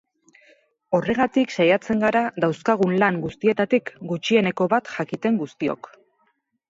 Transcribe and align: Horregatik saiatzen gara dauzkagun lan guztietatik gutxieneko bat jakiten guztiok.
Horregatik 0.99 1.51
saiatzen 1.57 2.01
gara 2.05 2.23
dauzkagun 2.45 2.97
lan 3.03 3.19
guztietatik 3.27 3.93
gutxieneko 4.13 4.69
bat 4.75 4.91
jakiten 4.95 5.39
guztiok. 5.45 5.93